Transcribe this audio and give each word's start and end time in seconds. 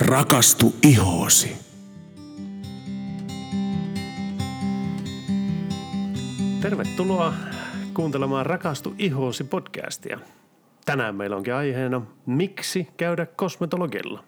Rakastu 0.00 0.74
ihoosi. 0.82 1.56
Tervetuloa 6.62 7.34
kuuntelemaan 7.94 8.46
Rakastu 8.46 8.94
ihoosi 8.98 9.44
podcastia. 9.44 10.18
Tänään 10.84 11.14
meillä 11.14 11.36
onkin 11.36 11.54
aiheena 11.54 12.02
Miksi 12.26 12.88
käydä 12.96 13.26
kosmetologilla? 13.26 14.24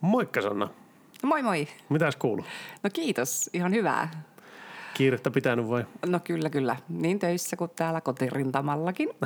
Moikka 0.00 0.42
Sanna, 0.42 0.68
Moi 1.22 1.42
moi. 1.42 1.68
mitäs 1.88 2.16
kuuluu? 2.16 2.44
No 2.82 2.90
kiitos, 2.92 3.50
ihan 3.52 3.72
hyvää. 3.72 4.24
Kiirettä 4.98 5.30
pitänyt 5.30 5.68
vai? 5.68 5.84
No 6.06 6.20
kyllä, 6.24 6.50
kyllä. 6.50 6.76
Niin 6.88 7.18
töissä 7.18 7.56
kuin 7.56 7.70
täällä 7.76 8.00
kotirintamallakin. 8.00 9.08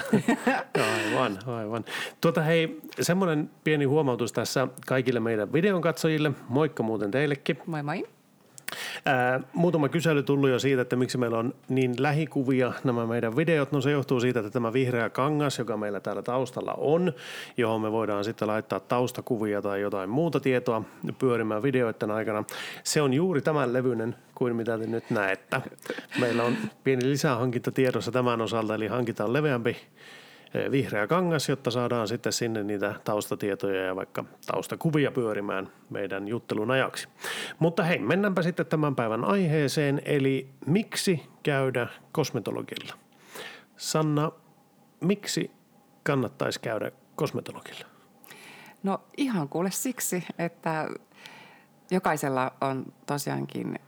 Aivan, 0.95 1.39
aivan. 1.47 1.85
Tuota 2.21 2.43
hei, 2.43 2.81
semmoinen 3.01 3.51
pieni 3.65 3.85
huomautus 3.85 4.33
tässä 4.33 4.69
kaikille 4.87 5.21
meidän 5.21 5.53
videon 5.53 5.81
katsojille. 5.81 6.33
Moikka 6.49 6.83
muuten 6.83 7.11
teillekin. 7.11 7.59
moi 7.67 7.83
moi. 7.83 8.09
Ää, 9.05 9.41
muutama 9.53 9.89
kysely 9.89 10.23
tullut 10.23 10.51
jo 10.51 10.59
siitä, 10.59 10.83
että 10.83 10.97
miksi 10.97 11.19
meillä 11.19 11.39
on 11.39 11.55
niin 11.69 11.95
lähikuvia 11.99 12.73
nämä 12.85 13.07
meidän 13.07 13.37
videot. 13.37 13.73
No 13.73 13.81
se 13.81 13.91
johtuu 13.91 14.21
siitä, 14.21 14.41
että 14.41 14.51
tämä 14.51 14.73
vihreä 14.73 15.11
kangas, 15.11 15.59
joka 15.59 15.77
meillä 15.77 16.01
täällä 16.01 16.23
taustalla 16.23 16.75
on, 16.79 17.13
johon 17.57 17.81
me 17.81 17.93
voidaan 17.93 18.25
sitten 18.25 18.49
laittaa 18.49 18.81
taustakuvia 18.81 19.63
tai 19.63 19.81
jotain 19.81 20.11
muuta 20.11 20.41
tietoa 20.41 20.83
pyörimään 21.19 21.63
videoiden 21.63 22.11
aikana. 22.11 22.45
Se 22.85 23.03
on 23.03 23.15
juuri 23.15 23.41
tämän 23.41 23.73
levyinen 23.73 24.17
kuin 24.35 24.57
mitä 24.57 24.79
te 24.79 24.87
nyt 24.87 25.11
näette. 25.11 25.57
Meillä 26.21 26.43
on 26.43 26.57
pieni 26.85 27.11
lisähankinta 27.11 27.73
tiedossa 27.73 28.13
tämän 28.13 28.41
osalta, 28.41 28.75
eli 28.75 28.87
hankitaan 28.87 29.33
leveämpi 29.33 29.77
vihreä 30.71 31.07
kangas, 31.07 31.49
jotta 31.49 31.71
saadaan 31.71 32.09
sitten 32.09 32.33
sinne 32.33 32.63
niitä 32.63 32.95
taustatietoja 33.05 33.83
ja 33.83 33.97
vaikka 33.97 34.25
taustakuvia 34.47 35.11
pyörimään 35.11 35.69
meidän 35.91 36.29
juttelun 36.29 36.71
ajaksi. 36.71 37.09
Mutta 37.59 37.83
hei, 37.83 37.99
mennäänpä 37.99 38.43
sitten 38.43 38.67
tämän 38.67 38.97
päivän 38.97 39.25
aiheeseen, 39.25 40.03
eli 40.05 40.49
miksi 40.67 41.23
käydä 41.43 41.87
kosmetologilla? 42.13 42.95
Sanna, 43.77 44.33
miksi 45.01 45.51
kannattaisi 46.03 46.61
käydä 46.61 46.93
kosmetologilla? 47.17 47.87
No 48.83 49.01
ihan 49.17 49.49
kuule 49.49 49.71
siksi, 49.71 50.25
että 50.39 50.89
jokaisella 51.91 52.53
on 52.61 52.93
tosiaankin 53.07 53.79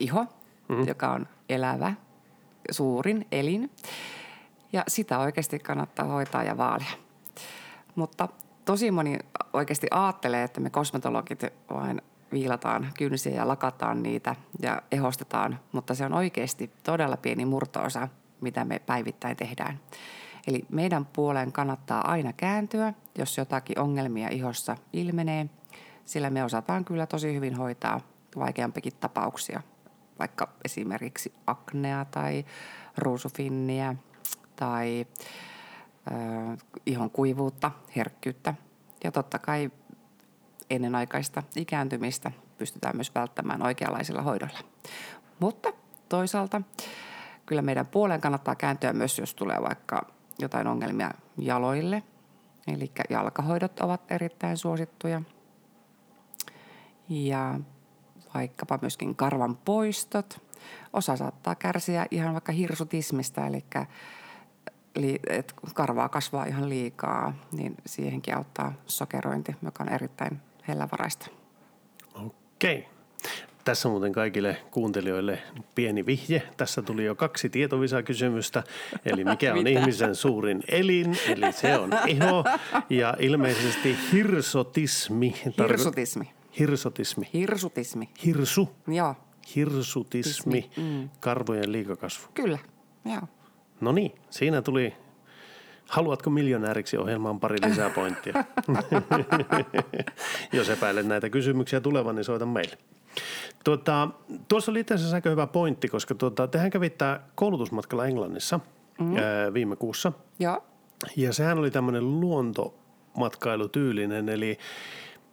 iho, 0.00 0.26
mm-hmm. 0.68 0.88
joka 0.88 1.12
on 1.12 1.26
elävä, 1.48 1.94
suurin 2.70 3.26
elin. 3.32 3.70
Ja 4.72 4.84
sitä 4.88 5.18
oikeasti 5.18 5.58
kannattaa 5.58 6.06
hoitaa 6.06 6.42
ja 6.42 6.56
vaalia. 6.56 6.92
Mutta 7.94 8.28
tosi 8.64 8.90
moni 8.90 9.18
oikeasti 9.52 9.86
ajattelee, 9.90 10.42
että 10.42 10.60
me 10.60 10.70
kosmetologit 10.70 11.42
vain 11.70 12.02
viilataan 12.32 12.92
kynsiä 12.98 13.34
ja 13.34 13.48
lakataan 13.48 14.02
niitä 14.02 14.36
ja 14.62 14.82
ehostetaan, 14.92 15.58
mutta 15.72 15.94
se 15.94 16.04
on 16.04 16.12
oikeasti 16.12 16.70
todella 16.82 17.16
pieni 17.16 17.44
murtoosa, 17.44 18.08
mitä 18.40 18.64
me 18.64 18.78
päivittäin 18.78 19.36
tehdään. 19.36 19.80
Eli 20.46 20.64
meidän 20.68 21.06
puoleen 21.06 21.52
kannattaa 21.52 22.10
aina 22.10 22.32
kääntyä, 22.32 22.94
jos 23.18 23.38
jotakin 23.38 23.78
ongelmia 23.78 24.28
ihossa 24.28 24.76
ilmenee, 24.92 25.46
sillä 26.04 26.30
me 26.30 26.44
osataan 26.44 26.84
kyllä 26.84 27.06
tosi 27.06 27.34
hyvin 27.34 27.54
hoitaa 27.54 28.00
vaikeampikin 28.36 28.92
tapauksia, 29.00 29.62
vaikka 30.18 30.48
esimerkiksi 30.64 31.34
aknea 31.46 32.04
tai 32.04 32.44
ruusufinniä 32.98 33.96
tai 34.56 35.06
äh, 36.12 36.58
ihon 36.86 37.10
kuivuutta, 37.10 37.70
herkkyyttä 37.96 38.54
ja 39.04 39.12
totta 39.12 39.38
kai 39.38 39.70
ennenaikaista 40.70 41.42
ikääntymistä 41.56 42.32
pystytään 42.58 42.96
myös 42.96 43.14
välttämään 43.14 43.62
oikeanlaisilla 43.62 44.22
hoidoilla. 44.22 44.58
Mutta 45.40 45.72
toisaalta 46.08 46.62
kyllä 47.46 47.62
meidän 47.62 47.86
puoleen 47.86 48.20
kannattaa 48.20 48.54
kääntyä 48.54 48.92
myös, 48.92 49.18
jos 49.18 49.34
tulee 49.34 49.62
vaikka 49.62 50.06
jotain 50.38 50.66
ongelmia 50.66 51.10
jaloille. 51.38 52.02
Eli 52.66 52.92
jalkahoidot 53.10 53.80
ovat 53.80 54.12
erittäin 54.12 54.56
suosittuja. 54.56 55.22
Ja 57.08 57.60
vaikkapa 58.34 58.78
myöskin 58.80 59.16
karvan 59.16 59.56
poistot. 59.56 60.42
Osa 60.92 61.16
saattaa 61.16 61.54
kärsiä 61.54 62.06
ihan 62.10 62.32
vaikka 62.32 62.52
hirsutismista, 62.52 63.46
eli 63.46 63.64
li, 64.96 65.18
et 65.28 65.54
karvaa 65.74 66.08
kasvaa 66.08 66.44
ihan 66.44 66.68
liikaa, 66.68 67.34
niin 67.52 67.74
siihenkin 67.86 68.36
auttaa 68.36 68.72
sokerointi, 68.86 69.56
joka 69.62 69.84
on 69.84 69.88
erittäin 69.92 70.40
hellävaraista. 70.68 71.26
Okei. 72.14 72.88
Tässä 73.64 73.88
muuten 73.88 74.12
kaikille 74.12 74.56
kuuntelijoille 74.70 75.38
pieni 75.74 76.06
vihje. 76.06 76.42
Tässä 76.56 76.82
tuli 76.82 77.04
jo 77.04 77.14
kaksi 77.14 77.48
tietovisakysymystä. 77.48 78.62
Eli 79.04 79.24
mikä 79.24 79.54
on 79.54 79.66
ihmisen 79.66 80.14
suurin 80.14 80.62
elin? 80.68 81.18
Eli 81.28 81.52
se 81.52 81.78
on 81.78 81.90
iho. 82.06 82.44
Ja 82.90 83.14
ilmeisesti 83.18 83.96
hirsotismi. 84.12 85.34
Hirsutismi. 85.44 86.30
Hirsotismi. 86.58 87.28
Hirsutismi. 87.32 88.08
Hirsu. 88.24 88.72
Joo, 88.86 89.14
Hirsutismi. 89.56 90.70
Mm. 90.76 91.08
Karvojen 91.20 91.72
liikakasvu. 91.72 92.28
kyllä. 92.34 92.58
Joo. 93.04 93.22
No 93.80 93.92
niin, 93.92 94.12
siinä 94.30 94.62
tuli 94.62 94.94
Haluatko 95.88 96.30
miljonääriksi 96.30 96.96
ohjelmaan 96.96 97.40
pari 97.40 97.58
lisää 97.68 97.90
pointtia? 97.90 98.44
Jos 100.52 100.70
epäilet 100.70 101.06
näitä 101.06 101.30
kysymyksiä 101.30 101.80
tulevan, 101.80 102.16
niin 102.16 102.24
soita 102.24 102.46
meille. 102.46 102.78
Tuota, 103.64 104.08
tuossa 104.48 104.70
oli 104.70 104.80
itse 104.80 104.94
asiassa 104.94 105.16
aika 105.16 105.30
hyvä 105.30 105.46
pointti, 105.46 105.88
koska 105.88 106.14
tuota, 106.14 106.48
tehän 106.48 106.70
kävittää 106.70 107.20
koulutusmatkalla 107.34 108.06
Englannissa 108.06 108.60
mm. 109.00 109.16
ää, 109.16 109.54
viime 109.54 109.76
kuussa. 109.76 110.12
Joo. 110.38 110.64
Ja 111.16 111.32
sehän 111.32 111.58
oli 111.58 111.70
tämmöinen 111.70 112.20
luontomatkailutyylinen, 112.20 114.28
eli 114.28 114.58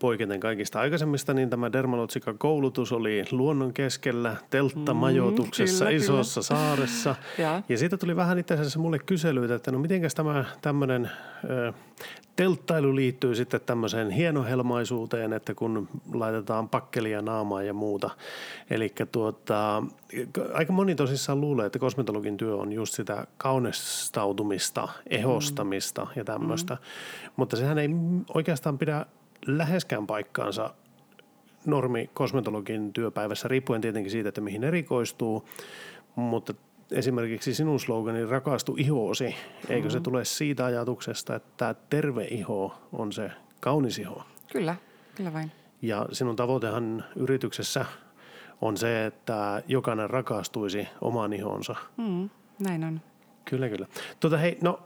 poiketen 0.04 0.40
kaikista 0.40 0.80
aikaisemmista, 0.80 1.34
niin 1.34 1.50
tämä 1.50 1.72
Dermalotsikan 1.72 2.38
koulutus 2.38 2.92
oli 2.92 3.26
luonnon 3.32 3.74
keskellä, 3.74 4.36
telttamajoituksessa, 4.50 5.86
Mm, 5.86 5.90
kyllä, 5.90 5.98
isossa 5.98 6.42
saaressa. 6.42 7.16
Ja. 7.38 7.62
ja 7.70 7.78
siitä 7.78 7.98
tuli 7.98 8.16
vähän 8.16 8.40
itse 8.40 8.54
asiassa 8.54 8.80
mulle 8.80 9.00
kyselyitä, 9.00 9.56
että 9.56 9.72
no 9.72 9.80
mitenkäs 9.80 10.16
tämä 10.16 10.46
tämmöinen 10.62 11.12
ö, 11.50 11.74
telttailu 12.36 12.96
liittyy 12.96 13.36
sitten 13.36 13.62
tämmöiseen 13.66 14.10
hienohelmaisuuteen, 14.10 15.34
että 15.34 15.56
kun 15.56 15.90
laitetaan 16.14 16.70
pakkelia 16.70 17.22
naamaan 17.22 17.68
ja 17.68 17.74
muuta. 17.74 18.10
Eli 18.70 18.94
tuota, 19.12 19.84
aika 20.54 20.74
moni 20.74 20.96
tosissaan 20.96 21.42
luulee, 21.42 21.66
että 21.66 21.80
kosmetologin 21.80 22.38
työ 22.38 22.56
on 22.56 22.74
just 22.74 22.94
sitä 22.94 23.28
kaunistautumista, 23.38 24.88
ehostamista 25.10 26.08
ja 26.16 26.24
tämmöistä. 26.24 26.78
Mutta 27.36 27.58
sehän 27.58 27.78
ei 27.78 27.90
oikeastaan 28.34 28.78
pidä 28.78 29.06
läheskään 29.48 30.08
paikkaansa 30.08 30.74
normi 31.66 32.10
kosmetologin 32.14 32.94
työpäivässä, 32.94 33.48
riippuen 33.48 33.82
tietenkin 33.82 34.12
siitä, 34.12 34.30
että 34.30 34.42
mihin 34.42 34.64
erikoistuu, 34.64 35.48
mutta 36.16 36.54
esimerkiksi 36.92 37.54
sinun 37.54 37.80
slogani 37.80 38.26
rakastu 38.26 38.76
ihoosi, 38.78 39.36
eikö 39.70 39.90
se 39.90 40.00
tule 40.00 40.26
siitä 40.26 40.66
ajatuksesta, 40.66 41.36
että 41.36 41.76
terve 41.90 42.26
iho 42.26 42.76
on 42.94 43.12
se 43.12 43.32
kaunis 43.60 44.00
iho? 44.00 44.24
Kyllä, 44.52 44.76
kyllä 45.16 45.34
vain. 45.34 45.52
Ja 45.82 46.06
sinun 46.12 46.36
tavoitehan 46.36 47.04
yrityksessä 47.16 47.86
on 48.62 48.78
se, 48.78 49.06
että 49.06 49.64
jokainen 49.68 50.10
rakastuisi 50.10 50.88
omaan 51.02 51.34
ihoonsa. 51.34 51.76
Mm, 51.98 52.30
näin 52.60 52.84
on. 52.84 53.02
Kyllä, 53.46 53.70
kyllä. 53.70 53.88
Tuota, 54.20 54.38
hei, 54.38 54.58
no 54.62 54.80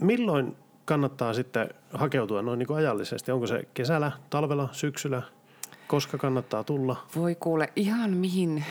milloin 0.00 0.56
kannattaa 0.84 1.34
sitten 1.34 1.68
hakeutua 1.92 2.42
noin 2.42 2.58
niin 2.58 2.66
kuin 2.66 2.76
ajallisesti? 2.76 3.32
Onko 3.32 3.46
se 3.46 3.68
kesällä, 3.74 4.12
talvella, 4.30 4.68
syksyllä? 4.72 5.22
Koska 5.86 6.18
kannattaa 6.18 6.64
tulla? 6.64 7.06
Voi 7.16 7.34
kuule 7.34 7.72
ihan 7.76 8.10
mihin 8.10 8.64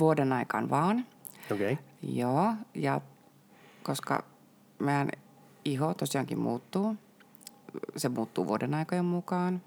vuoden 0.00 0.32
aikaan 0.32 0.70
vaan. 0.70 1.06
Okei. 1.52 1.72
Okay. 1.72 1.84
Joo, 2.02 2.52
ja 2.74 3.00
koska 3.82 4.24
meidän 4.78 5.08
iho 5.64 5.94
tosiaankin 5.94 6.38
muuttuu, 6.38 6.96
se 7.96 8.08
muuttuu 8.08 8.46
vuoden 8.46 8.74
aikojen 8.74 9.04
mukaan. 9.04 9.62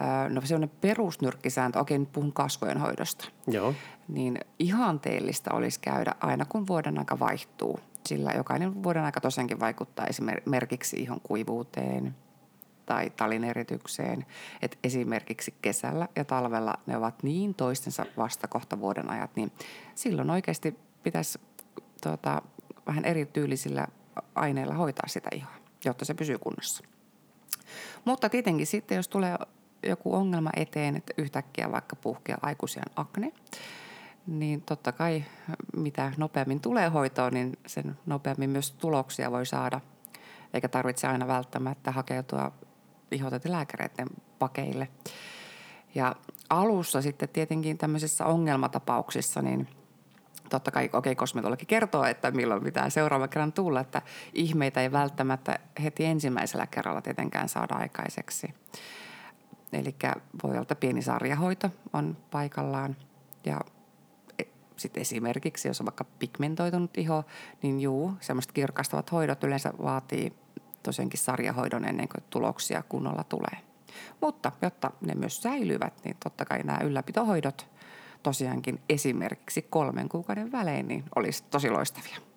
Öö, 0.00 0.28
No 0.28 0.40
sellainen 0.44 0.76
perusnyrkkisääntö, 0.80 1.78
okei 1.78 1.98
nyt 1.98 2.12
puhun 2.12 2.32
kasvojen 2.32 2.78
hoidosta, 2.78 3.28
Joo. 3.46 3.74
niin 4.08 4.38
ihanteellista 4.58 5.54
olisi 5.54 5.80
käydä 5.80 6.14
aina 6.20 6.44
kun 6.44 6.66
vuoden 6.66 6.98
aika 6.98 7.18
vaihtuu. 7.18 7.80
Sillä 8.06 8.32
jokainen 8.32 8.82
vuoden 8.82 9.04
aika 9.04 9.20
tosiaankin 9.20 9.60
vaikuttaa 9.60 10.06
esimerkiksi 10.06 10.96
ihon 10.96 11.20
kuivuuteen 11.20 12.14
tai 12.86 13.10
talineritykseen. 13.10 14.26
Et 14.62 14.78
esimerkiksi 14.84 15.54
kesällä 15.62 16.08
ja 16.16 16.24
talvella 16.24 16.74
ne 16.86 16.96
ovat 16.96 17.22
niin 17.22 17.54
toistensa 17.54 18.06
vastakohta 18.16 18.80
vuoden 18.80 19.10
ajat, 19.10 19.36
niin 19.36 19.52
silloin 19.94 20.30
oikeasti 20.30 20.78
pitäisi 21.02 21.40
tota, 22.02 22.42
vähän 22.86 23.04
erityylisillä 23.04 23.86
aineilla 24.34 24.74
hoitaa 24.74 25.08
sitä 25.08 25.28
ihoa, 25.34 25.54
jotta 25.84 26.04
se 26.04 26.14
pysyy 26.14 26.38
kunnossa. 26.38 26.84
Mutta 28.04 28.28
tietenkin 28.28 28.66
sitten, 28.66 28.96
jos 28.96 29.08
tulee 29.08 29.36
joku 29.82 30.14
ongelma 30.14 30.50
eteen, 30.56 30.96
että 30.96 31.14
yhtäkkiä 31.18 31.72
vaikka 31.72 31.96
puhkea 31.96 32.36
aikuisen 32.42 32.82
akne, 32.96 33.32
niin 34.26 34.62
totta 34.62 34.92
kai 34.92 35.24
mitä 35.76 36.12
nopeammin 36.16 36.60
tulee 36.60 36.88
hoitoon, 36.88 37.32
niin 37.32 37.58
sen 37.66 37.98
nopeammin 38.06 38.50
myös 38.50 38.70
tuloksia 38.70 39.30
voi 39.30 39.46
saada. 39.46 39.80
Eikä 40.54 40.68
tarvitse 40.68 41.06
aina 41.06 41.26
välttämättä 41.26 41.90
hakeutua 41.90 42.52
ihotetilääkäreiden 43.10 44.08
pakeille. 44.38 44.88
Ja 45.94 46.16
alussa 46.50 47.02
sitten 47.02 47.28
tietenkin 47.28 47.78
tämmöisissä 47.78 48.26
ongelmatapauksissa, 48.26 49.42
niin 49.42 49.68
totta 50.50 50.70
kai 50.70 50.84
okei, 50.84 50.98
okay, 50.98 51.14
kosmetologi 51.14 51.66
kertoo, 51.66 52.04
että 52.04 52.30
milloin 52.30 52.62
pitää 52.62 52.90
seuraavan 52.90 53.28
kerran 53.28 53.52
tulla, 53.52 53.80
että 53.80 54.02
ihmeitä 54.32 54.82
ei 54.82 54.92
välttämättä 54.92 55.58
heti 55.82 56.04
ensimmäisellä 56.04 56.66
kerralla 56.66 57.02
tietenkään 57.02 57.48
saada 57.48 57.74
aikaiseksi. 57.74 58.54
Eli 59.72 59.94
voi 60.42 60.50
olla, 60.50 60.62
että 60.62 60.74
pieni 60.74 61.02
sarjahoito 61.02 61.70
on 61.92 62.16
paikallaan 62.30 62.96
ja 63.44 63.60
sitten 64.82 65.00
esimerkiksi, 65.00 65.68
jos 65.68 65.80
on 65.80 65.86
vaikka 65.86 66.04
pigmentoitunut 66.04 66.98
iho, 66.98 67.24
niin 67.62 67.80
juu, 67.80 68.12
semmoiset 68.20 68.52
kirkastavat 68.52 69.12
hoidot 69.12 69.44
yleensä 69.44 69.72
vaatii 69.82 70.32
tosiaankin 70.82 71.20
sarjahoidon 71.20 71.84
ennen 71.84 72.08
kuin 72.08 72.24
tuloksia 72.30 72.82
kunnolla 72.88 73.24
tulee. 73.24 73.58
Mutta 74.20 74.52
jotta 74.62 74.90
ne 75.00 75.14
myös 75.14 75.42
säilyvät, 75.42 76.04
niin 76.04 76.16
totta 76.24 76.44
kai 76.44 76.62
nämä 76.62 76.78
ylläpitohoidot 76.84 77.66
tosiaankin 78.22 78.80
esimerkiksi 78.88 79.62
kolmen 79.62 80.08
kuukauden 80.08 80.52
välein, 80.52 80.88
niin 80.88 81.04
olisi 81.16 81.44
tosi 81.50 81.70
loistavia. 81.70 82.31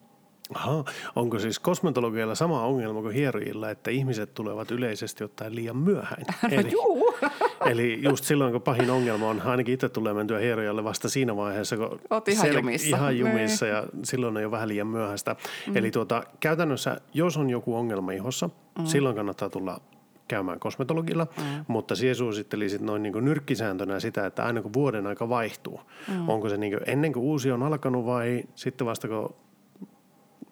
Aha, 0.54 0.84
onko 1.16 1.40
siis 1.40 1.60
kosmetologialla 1.60 2.36
sama 2.36 2.62
ongelma 2.62 3.02
kuin 3.02 3.16
hierojilla, 3.16 3.70
että 3.70 3.92
ihmiset 3.92 4.34
tulevat 4.34 4.72
yleisesti 4.72 5.24
ottaen 5.24 5.56
liian 5.56 5.78
myöhään? 5.78 6.24
No 6.44 6.50
eli, 6.60 6.72
juu. 6.72 7.16
eli 7.72 8.00
just 8.02 8.26
silloin, 8.26 8.52
kun 8.52 8.62
pahin 8.62 8.90
ongelma 8.90 9.30
on, 9.30 9.42
ainakin 9.42 9.74
itse 9.74 9.90
tulee 9.90 10.14
mentyä 10.14 10.40
hierojalle 10.40 10.84
vasta 10.84 11.10
siinä 11.10 11.36
vaiheessa, 11.36 11.78
kun 11.78 12.00
Oot 12.10 12.28
ihan 12.28 12.48
sel- 12.48 12.54
jumissa. 12.54 12.98
Ihan 12.98 13.14
niin. 13.14 13.20
jumissa 13.20 13.68
ja 13.68 13.84
silloin 14.04 14.38
on 14.38 14.44
jo 14.44 14.52
vähän 14.52 14.68
liian 14.68 14.88
myöhäistä. 14.88 15.36
Mm. 15.68 15.78
Eli 15.78 15.92
tuota, 15.92 16.24
käytännössä, 16.40 17.02
jos 17.14 17.38
on 17.38 17.50
joku 17.50 17.76
ongelma 17.76 18.12
ihossa, 18.12 18.50
mm. 18.80 18.86
silloin 18.86 19.16
kannattaa 19.16 19.50
tulla 19.50 19.82
käymään 20.28 20.60
kosmetologilla, 20.60 21.28
mm. 21.38 21.66
mutta 21.68 21.96
siihen 21.96 22.16
suosittelisit 22.16 22.82
noin 22.82 23.04
niin 23.04 23.26
nyrkkisääntönä 23.26 24.00
sitä, 24.00 24.26
että 24.26 24.46
aina 24.46 24.62
kun 24.62 24.74
vuoden 24.74 25.08
aika 25.08 25.30
vaihtuu, 25.30 25.80
mm. 26.08 26.30
onko 26.30 26.50
se 26.50 26.58
niin 26.58 26.80
ennen 26.86 27.14
kuin 27.14 27.24
uusi 27.24 27.52
on 27.52 27.64
alkanut 27.64 28.06
vai 28.06 28.44
sitten 28.56 28.88
vasta 28.88 29.08
kun 29.08 29.36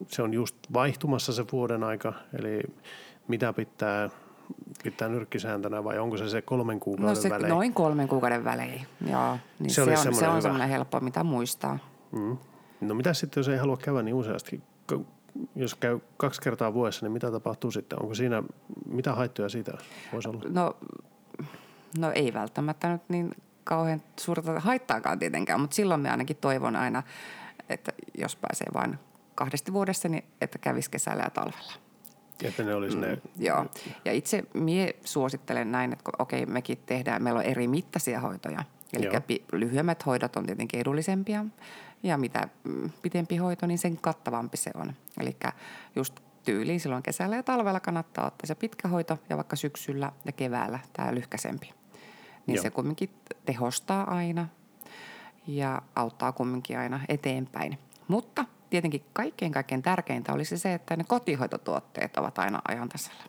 se 0.08 0.22
on 0.22 0.34
just 0.34 0.56
vaihtumassa 0.74 1.34
se 1.34 1.46
vuoden 1.52 1.84
aika, 1.84 2.14
eli 2.40 2.62
mitä 3.28 3.54
pitää 3.54 4.10
pitää 4.84 5.10
nyrkkisääntönä 5.10 5.84
vai 5.84 6.00
onko 6.00 6.18
se 6.18 6.30
se 6.30 6.42
kolmen 6.42 6.80
kuukauden 6.80 7.16
no 7.16 7.22
se, 7.22 7.30
välein? 7.30 7.50
Noin 7.50 7.74
kolmen 7.74 8.08
kuukauden 8.08 8.44
välein, 8.44 8.86
joo. 9.10 9.38
Niin 9.60 9.70
se, 9.70 9.86
se, 9.86 10.10
on, 10.10 10.16
se 10.16 10.28
on 10.28 10.42
semmoinen 10.42 10.70
helppo, 10.70 11.00
mitä 11.00 11.24
muistaa. 11.24 11.80
Mm. 12.12 12.38
No 12.82 12.96
mitä 12.96 13.14
sitten, 13.14 13.42
jos 13.42 13.48
ei 13.48 13.58
halua 13.58 13.78
käydä 13.78 14.02
niin 14.02 14.16
useasti? 14.16 14.62
Jos 15.56 15.76
käy 15.76 16.00
kaksi 16.18 16.42
kertaa 16.42 16.74
vuodessa, 16.74 17.06
niin 17.06 17.12
mitä 17.12 17.32
tapahtuu 17.32 17.72
sitten? 17.72 18.02
Onko 18.02 18.16
siinä, 18.16 18.44
mitä 18.86 19.14
haittoja 19.14 19.50
siitä 19.50 19.72
voisi 20.14 20.30
olla? 20.30 20.42
No, 20.50 20.76
no 21.98 22.12
ei 22.12 22.34
välttämättä 22.34 22.90
nyt 22.90 23.02
niin 23.10 23.32
kauhean 23.64 24.02
suurta 24.20 24.60
haittaakaan 24.60 25.20
tietenkään, 25.20 25.62
mutta 25.62 25.76
silloin 25.76 26.02
me 26.02 26.10
ainakin 26.10 26.38
toivon 26.38 26.76
aina, 26.76 27.04
että 27.70 27.92
jos 28.18 28.36
pääsee 28.36 28.68
vain 28.74 29.00
kahdesti 29.36 29.74
vuodessa, 29.74 30.10
niin 30.10 30.24
että 30.42 30.58
kävisi 30.58 30.92
kesällä 30.92 31.24
ja 31.24 31.30
talvella. 31.30 31.74
Että 32.44 32.64
ne 32.64 32.76
olisi 32.76 32.98
ne... 32.98 33.16
Mm, 33.16 33.22
joo. 33.40 33.66
Ja 34.06 34.14
itse 34.14 34.44
mie 34.54 34.96
suosittelen 35.06 35.72
näin, 35.72 35.94
että 35.94 36.12
okei, 36.20 36.46
mekin 36.46 36.78
tehdään, 36.86 37.24
meillä 37.24 37.40
on 37.40 37.46
eri 37.46 37.68
mittaisia 37.68 38.20
hoitoja. 38.20 38.64
Eli 38.94 39.06
joo. 39.06 39.22
lyhyemmät 39.52 40.06
hoidot 40.06 40.36
on 40.36 40.46
tietenkin 40.46 40.80
edullisempia 40.80 41.46
ja 42.04 42.18
mitä 42.18 42.48
mm, 42.64 42.90
pitempi 43.02 43.38
hoito, 43.38 43.66
niin 43.66 43.78
sen 43.78 43.98
kattavampi 43.98 44.58
se 44.58 44.72
on. 44.76 44.94
Eli 45.20 45.36
just 45.96 46.20
tyyliin 46.46 46.80
silloin 46.80 47.04
kesällä 47.04 47.36
ja 47.36 47.44
talvella 47.44 47.80
kannattaa 47.80 48.28
ottaa 48.28 48.48
se 48.48 48.56
pitkä 48.56 48.88
hoito 48.88 49.20
ja 49.30 49.36
vaikka 49.36 49.56
syksyllä 49.56 50.12
ja 50.26 50.32
keväällä 50.32 50.80
tämä 50.94 51.16
lyhkäsempi. 51.16 51.74
Niin 52.48 52.56
Joo. 52.56 52.64
se 52.64 52.70
kumminkin 52.70 53.10
tehostaa 53.46 54.16
aina 54.16 54.48
ja 55.48 55.82
auttaa 55.96 56.32
kumminkin 56.32 56.80
aina 56.80 57.00
eteenpäin. 57.10 57.78
Mutta 58.08 58.46
tietenkin 58.74 59.04
kaikkein 59.14 59.52
kaikkein 59.52 59.82
tärkeintä 59.82 60.34
olisi 60.34 60.58
se, 60.58 60.74
että 60.74 60.98
ne 60.98 61.04
kotihoitotuotteet 61.08 62.18
ovat 62.18 62.40
aina 62.40 62.62
ajan 62.68 62.90
tasalla. 62.90 63.24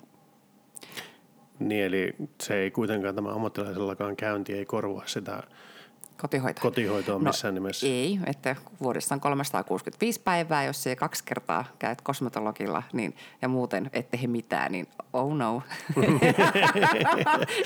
Niin, 1.59 1.85
eli 1.85 2.15
se 2.43 2.55
ei 2.55 2.71
kuitenkaan 2.71 3.15
tämä 3.15 3.33
ammattilaisellakaan 3.33 4.17
käynti 4.17 4.53
ei 4.53 4.67
korvaa 4.67 5.07
sitä 5.07 5.43
kotihoitoa, 6.17 6.63
kotihoitoa 6.63 7.15
no, 7.15 7.19
missään 7.19 7.55
no, 7.55 7.61
nimessä. 7.61 7.87
Ei, 7.87 8.19
että 8.27 8.57
vuodessa 8.83 9.15
on 9.15 9.21
365 9.21 10.21
päivää, 10.21 10.65
jos 10.65 10.83
se 10.83 10.97
kaksi 10.97 11.25
kertaa 11.25 11.65
käyt 11.79 12.01
kosmetologilla 12.01 12.83
niin, 12.93 13.17
ja 13.43 13.49
muuten 13.49 13.91
ette 13.93 14.19
he 14.23 14.27
mitään, 14.27 14.73
niin 14.73 14.87
oh 15.13 15.37
no. 15.37 15.63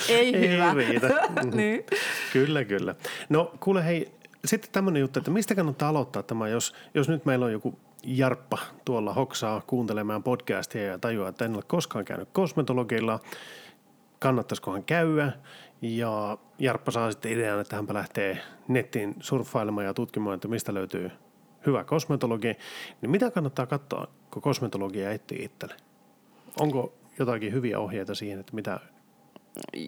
ei, 0.08 0.36
ei 0.36 0.50
hyvä. 0.50 0.75
riitä. 0.75 1.08
niin. 1.54 1.84
Kyllä, 2.32 2.64
kyllä. 2.64 2.94
No 3.28 3.52
kuule 3.60 3.84
hei, 3.84 4.17
sitten 4.44 4.73
tämmöinen 4.73 5.00
juttu, 5.00 5.19
että 5.19 5.31
mistä 5.31 5.55
kannattaa 5.55 5.88
aloittaa 5.88 6.23
tämä, 6.23 6.49
jos, 6.49 6.75
jos 6.94 7.08
nyt 7.08 7.25
meillä 7.25 7.46
on 7.46 7.52
joku 7.52 7.79
Jarppa 8.02 8.58
tuolla 8.85 9.12
hoksaa 9.12 9.62
kuuntelemaan 9.67 10.23
podcastia 10.23 10.82
ja 10.82 10.99
tajuaa, 10.99 11.29
että 11.29 11.44
en 11.44 11.55
ole 11.55 11.62
koskaan 11.67 12.05
käynyt 12.05 12.29
kosmetologilla, 12.32 13.20
kannattaisikohan 14.19 14.85
käydä. 14.85 15.32
Ja 15.82 16.38
Jarppa 16.58 16.90
saa 16.90 17.11
sitten 17.11 17.32
idean, 17.32 17.61
että 17.61 17.76
hänpä 17.76 17.94
lähtee 17.94 18.38
nettiin 18.69 19.14
surffailemaan 19.20 19.87
ja 19.87 19.94
tutkimaan, 19.94 20.35
että 20.35 20.49
mistä 20.49 20.75
löytyy 20.75 21.11
hyvä 21.67 21.85
kosmetologi. 21.85 22.56
Niin 23.00 23.11
mitä 23.11 23.31
kannattaa 23.31 23.67
katsoa, 23.67 24.06
kun 24.31 24.43
kosmetologia 24.43 25.11
etsii 25.11 25.44
itselle? 25.44 25.75
Onko 26.61 26.94
jotakin 27.19 27.52
hyviä 27.52 27.79
ohjeita 27.79 28.14
siihen, 28.14 28.40
että 28.40 28.55
mitä 28.55 28.81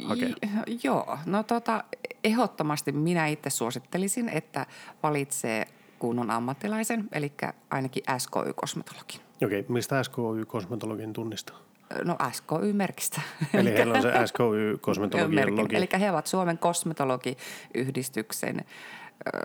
hakea? 0.04 0.28
J- 0.28 0.34
joo, 0.82 1.18
no 1.26 1.42
tota, 1.42 1.84
ehdottomasti 2.24 2.92
minä 2.92 3.26
itse 3.26 3.50
suosittelisin, 3.50 4.28
että 4.28 4.66
valitsee 5.02 5.66
kunnon 5.98 6.30
ammattilaisen, 6.30 7.08
eli 7.12 7.32
ainakin 7.70 8.02
SKY-kosmetologin. 8.18 9.20
Okei, 9.44 9.60
okay, 9.60 9.64
mistä 9.68 10.02
SKY-kosmetologin 10.02 11.12
tunnistaa? 11.12 11.58
No 12.04 12.16
SKY-merkistä. 12.32 13.20
Eli 13.54 13.72
heillä 13.72 13.94
on 13.94 14.02
se 14.02 14.12
SKY-kosmetologian 14.26 15.56
logi. 15.56 15.76
Eli 15.76 15.88
he 16.00 16.11
ovat 16.11 16.26
Suomen 16.26 16.58
kosmetologiyhdistyksen 16.58 18.64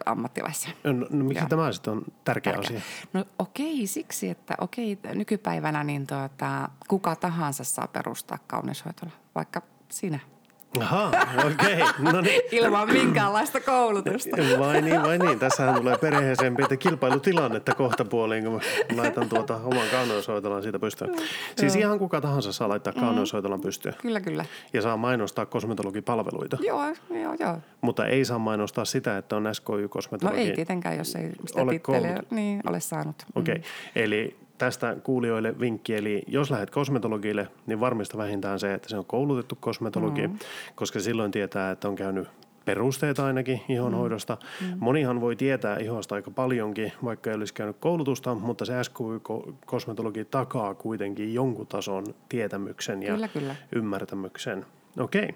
ammattilaisia. 0.06 0.72
No, 0.84 0.94
no 0.94 1.26
miksi 1.26 1.42
Joo. 1.42 1.50
tämä 1.50 1.72
sitten 1.72 1.94
on 1.94 2.06
tärkeä, 2.24 2.54
tärkeä 2.54 2.78
asia? 2.78 2.82
No 3.14 3.26
okei, 3.40 3.88
siksi, 3.88 4.30
että 4.30 4.56
okei, 4.62 5.00
nykypäivänä 5.14 5.84
niin 5.84 6.08
tuota, 6.08 6.70
kuka 6.88 7.16
tahansa 7.16 7.64
saa 7.64 7.88
perustaa 7.88 8.38
kauneushoitola, 8.48 9.12
vaikka 9.36 9.62
sinä– 9.92 10.20
Aha, 10.80 11.12
okei. 11.46 11.82
Okay. 11.82 12.12
No 12.12 12.22
niin. 12.22 12.42
Ilman 12.64 12.94
minkäänlaista 12.94 13.60
koulutusta. 13.60 14.38
Vai 14.60 14.82
niin, 14.82 15.02
vai 15.02 15.18
niin. 15.18 15.40
Tässähän 15.40 15.76
tulee 15.76 15.98
perheeseen 15.98 16.56
pientä 16.56 16.78
kilpailutilannetta 16.78 17.76
kohta 17.76 18.06
puoliin, 18.06 18.44
kun 18.44 18.54
mä 18.54 18.60
laitan 18.96 19.30
tuota 19.30 19.56
oman 19.56 19.88
kauneushoitolan 19.92 20.64
siitä 20.64 20.80
pystyyn. 20.80 21.16
Siis 21.58 21.76
ihan 21.76 22.00
kuka 22.00 22.22
tahansa 22.22 22.52
saa 22.52 22.70
laittaa 22.70 22.94
mm. 22.94 23.00
kauneushoitolan 23.00 23.62
pystyyn. 23.62 23.96
Kyllä, 24.02 24.22
kyllä. 24.22 24.46
Ja 24.74 24.82
saa 24.82 24.98
mainostaa 24.98 25.46
kosmetologipalveluita. 25.46 26.58
Joo, 26.62 26.96
joo, 27.10 27.36
joo. 27.40 27.58
Mutta 27.82 28.06
ei 28.06 28.26
saa 28.26 28.40
mainostaa 28.40 28.86
sitä, 28.86 29.18
että 29.18 29.36
on 29.36 29.44
SKY-kosmetologi. 29.54 30.38
No 30.38 30.42
ei 30.42 30.56
tietenkään, 30.56 30.98
jos 30.98 31.16
ei 31.16 31.32
sitä 31.48 31.62
ole 31.62 32.24
niin, 32.32 32.62
ole 32.70 32.80
saanut. 32.80 33.16
Okei, 33.36 33.56
okay. 33.56 33.64
mm. 33.96 34.02
eli 34.04 34.45
tästä 34.58 34.98
kuulijoille 35.04 35.60
vinkki, 35.60 35.96
eli 35.96 36.24
jos 36.28 36.52
lähdet 36.52 36.70
kosmetologille, 36.70 37.48
niin 37.66 37.80
varmista 37.80 38.18
vähintään 38.18 38.60
se, 38.60 38.74
että 38.74 38.90
se 38.90 38.98
on 38.98 39.06
koulutettu 39.06 39.58
kosmetologi, 39.60 40.28
mm. 40.28 40.40
koska 40.76 41.00
silloin 41.00 41.32
tietää, 41.32 41.72
että 41.72 41.88
on 41.88 41.96
käynyt 41.96 42.28
perusteita 42.66 43.26
ainakin 43.26 43.62
ihonhoidosta. 43.70 44.38
Mm. 44.62 44.68
Mm. 44.68 44.78
Monihan 44.80 45.22
voi 45.22 45.36
tietää 45.36 45.78
ihosta 45.78 46.16
aika 46.16 46.32
paljonkin, 46.32 46.92
vaikka 47.04 47.30
ei 47.30 47.36
olisi 47.36 47.54
käynyt 47.54 47.78
koulutusta, 47.80 48.36
mutta 48.36 48.66
se 48.66 48.74
SKY-kosmetologi 48.84 50.26
takaa 50.26 50.76
kuitenkin 50.76 51.34
jonkun 51.34 51.68
tason 51.68 52.06
tietämyksen 52.30 53.04
ja 53.04 53.14
kyllä, 53.14 53.28
kyllä. 53.28 53.56
ymmärtämyksen. 53.72 54.66
Okei. 55.00 55.24
Okay. 55.24 55.36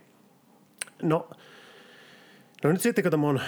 No, 1.02 1.30
No 2.64 2.72
nyt 2.72 2.82
sitten 2.82 3.04
kun 3.04 3.12
tämä 3.12 3.28
on 3.28 3.42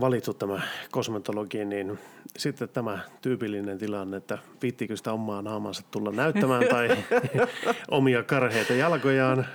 valittu 0.00 0.34
tämä 0.34 0.60
kosmetologi, 0.90 1.64
niin 1.64 1.98
sitten 2.36 2.68
tämä 2.68 2.98
tyypillinen 3.22 3.78
tilanne, 3.78 4.16
että 4.16 4.38
viittikö 4.62 4.96
sitä 4.96 5.12
omaa 5.12 5.42
naamansa 5.42 5.82
tulla 5.90 6.12
näyttämään 6.12 6.64
tai 6.74 6.96
omia 7.90 8.22
karheita 8.22 8.72
jalkojaan. 8.72 9.46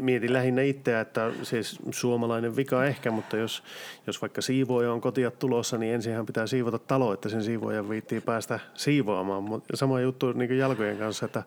Mietin 0.00 0.32
lähinnä 0.32 0.62
itseä, 0.62 1.00
että 1.00 1.30
siis 1.42 1.78
suomalainen 1.90 2.56
vika 2.56 2.84
ehkä, 2.84 3.10
mutta 3.10 3.36
jos, 3.36 3.62
jos 4.06 4.20
vaikka 4.22 4.42
siivoja 4.42 4.92
on 4.92 5.00
kotia 5.00 5.30
tulossa, 5.30 5.78
niin 5.78 5.94
ensinhän 5.94 6.26
pitää 6.26 6.46
siivota 6.46 6.78
talo, 6.78 7.12
että 7.12 7.28
sen 7.28 7.42
siivoja 7.42 7.88
viittii 7.88 8.20
päästä 8.20 8.60
siivoamaan. 8.74 9.62
Sama 9.74 10.00
juttu 10.00 10.32
niin 10.32 10.58
jalkojen 10.58 10.98
kanssa, 10.98 11.26
että 11.26 11.42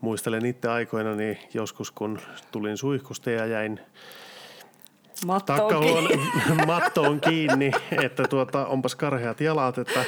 muistelen 0.00 0.46
itse 0.46 0.68
aikoina, 0.68 1.14
niin 1.14 1.38
joskus 1.54 1.90
kun 1.90 2.18
tulin 2.52 2.76
suihkusta 2.76 3.30
ja 3.30 3.46
jäin 3.46 3.80
Matto 5.26 5.52
on 5.66 5.80
kiinni. 5.80 6.30
matto 6.66 7.02
on 7.02 7.20
kiinni, 7.20 7.70
että 8.02 8.22
tuota, 8.28 8.66
onpas 8.66 8.94
karheat 8.96 9.40
jalat, 9.40 9.78
että 9.78 10.04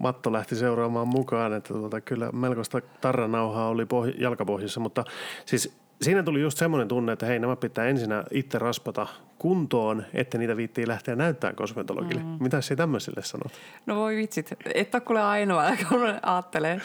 matto 0.00 0.32
lähti 0.32 0.56
seuraamaan 0.56 1.08
mukaan, 1.08 1.52
että 1.52 1.74
tuota, 1.74 2.00
kyllä 2.00 2.32
melkoista 2.32 2.80
tarranauhaa 3.00 3.68
oli 3.68 3.84
pohj- 3.84 4.22
jalkapohjissa, 4.22 4.80
mutta 4.80 5.04
siis 5.46 5.76
siinä 6.02 6.22
tuli 6.22 6.40
just 6.40 6.58
semmoinen 6.58 6.88
tunne, 6.88 7.12
että 7.12 7.26
hei 7.26 7.38
nämä 7.38 7.56
pitää 7.56 7.86
ensinnä 7.86 8.24
itse 8.30 8.58
raspata 8.58 9.06
kuntoon, 9.38 10.04
että 10.14 10.38
niitä 10.38 10.56
viittii 10.56 10.88
lähteä 10.88 11.16
näyttämään 11.16 11.56
kosmetologille. 11.56 12.22
Mm. 12.22 12.36
Mitä 12.40 12.60
se 12.60 12.76
tämmöiselle 12.76 13.22
sanot? 13.22 13.52
No 13.86 13.96
voi 13.96 14.16
vitsit, 14.16 14.50
et 14.74 14.94
ole 14.94 15.00
kuule 15.00 15.22
ainoa, 15.22 15.64
kun 15.88 16.00
ajattelee. 16.22 16.80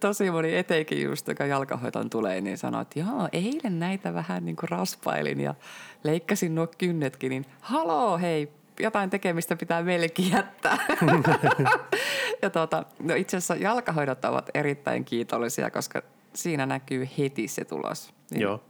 Tosi 0.00 0.30
moni 0.30 0.56
etenkin 0.56 1.02
just, 1.02 1.28
joka 1.28 1.46
jalkahoitoon 1.46 2.10
tulee, 2.10 2.40
niin 2.40 2.58
sanoo, 2.58 2.80
että 2.80 3.00
joo, 3.00 3.28
eilen 3.32 3.78
näitä 3.78 4.14
vähän 4.14 4.44
niin 4.44 4.56
kuin 4.56 4.68
raspailin 4.68 5.40
ja 5.40 5.54
leikkasin 6.02 6.54
nuo 6.54 6.68
kynnetkin, 6.78 7.30
niin 7.30 7.46
haloo 7.60 8.18
hei, 8.18 8.52
jotain 8.80 9.10
tekemistä 9.10 9.56
pitää 9.56 9.82
meillekin 9.82 10.30
jättää. 10.30 10.78
ja 12.42 12.50
tuota, 12.50 12.84
no 13.00 13.14
itse 13.14 13.36
asiassa 13.36 13.56
jalkahoidot 13.56 14.24
ovat 14.24 14.50
erittäin 14.54 15.04
kiitollisia, 15.04 15.70
koska 15.70 16.02
siinä 16.34 16.66
näkyy 16.66 17.08
heti 17.18 17.48
se 17.48 17.64
tulos. 17.64 18.13
Niin, 18.30 18.42
Joo. 18.42 18.64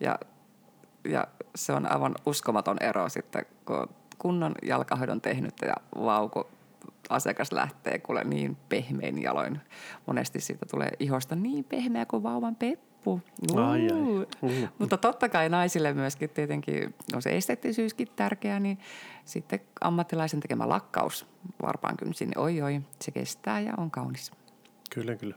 Ja, 0.00 0.18
ja 1.04 1.26
se 1.54 1.72
on 1.72 1.92
aivan 1.92 2.14
uskomaton 2.26 2.76
ero 2.80 3.08
sitten, 3.08 3.46
kun 3.64 3.88
kunnon 4.18 4.54
jalkahoidon 4.62 5.20
tehnyt 5.20 5.54
ja 5.62 5.74
vau, 6.04 6.28
kun 6.28 6.46
asiakas 7.08 7.52
lähtee 7.52 7.98
kuule 7.98 8.24
niin 8.24 8.56
pehmein 8.68 9.22
jaloin. 9.22 9.60
Monesti 10.06 10.40
siitä 10.40 10.66
tulee 10.70 10.90
ihosta 10.98 11.36
niin 11.36 11.64
pehmeä 11.64 12.06
kuin 12.06 12.22
vauvan 12.22 12.56
peppu. 12.56 13.20
Ai, 13.56 13.88
ai. 13.92 14.26
Mm. 14.42 14.68
Mutta 14.78 14.96
totta 14.96 15.28
kai 15.28 15.48
naisille 15.48 15.92
myöskin 15.92 16.30
tietenkin 16.30 16.94
on 17.14 17.22
se 17.22 17.36
esteettisyyskin 17.36 18.08
tärkeä, 18.16 18.60
niin 18.60 18.78
sitten 19.24 19.60
ammattilaisen 19.80 20.40
tekemä 20.40 20.68
lakkaus 20.68 21.26
varpaan 21.62 21.96
kynsin, 21.96 22.28
niin 22.28 22.38
oi 22.38 22.62
oi, 22.62 22.80
se 23.00 23.10
kestää 23.10 23.60
ja 23.60 23.74
on 23.76 23.90
kaunis. 23.90 24.32
Kyllä, 24.90 25.16
kyllä. 25.16 25.36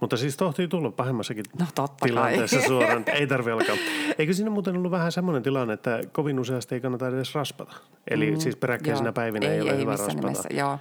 Mutta 0.00 0.16
siis 0.16 0.36
tohtii 0.36 0.68
tulla 0.68 0.90
pahemmassakin 0.90 1.44
No 1.58 1.66
totta 1.74 1.96
kai. 2.00 2.08
tilanteessa 2.08 2.60
suoraan, 2.68 2.98
että 2.98 3.12
ei 3.12 3.26
tarvi 3.26 3.50
alkaa. 3.50 3.76
Eikö 4.18 4.32
siinä 4.32 4.50
muuten 4.50 4.76
ollut 4.76 4.90
vähän 4.90 5.12
semmoinen 5.12 5.42
tilanne, 5.42 5.74
että 5.74 6.00
kovin 6.12 6.40
useasti 6.40 6.74
ei 6.74 6.80
kannata 6.80 7.08
edes 7.08 7.34
raspata? 7.34 7.76
Eli 8.10 8.30
mm, 8.30 8.38
siis 8.38 8.56
peräkkäisinä 8.56 9.06
Joo. 9.08 9.12
päivinä 9.12 9.46
ei, 9.46 9.52
ei 9.52 9.60
ole 9.60 9.70
ei 9.70 9.78
hyvä 9.78 9.90
raspata. 9.90 10.14
Nimessä, 10.14 10.48
joo. 10.52 10.78